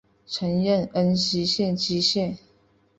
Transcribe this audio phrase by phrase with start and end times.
[0.25, 2.35] 曾任恩施县知县。